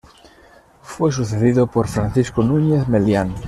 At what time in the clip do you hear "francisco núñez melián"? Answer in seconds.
1.87-3.35